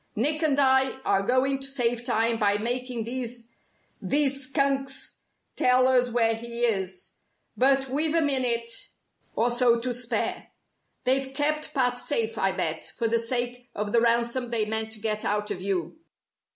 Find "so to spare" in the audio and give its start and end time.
9.51-10.47